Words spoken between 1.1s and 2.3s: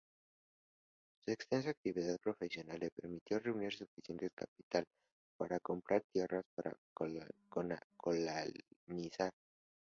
Su extensa actividad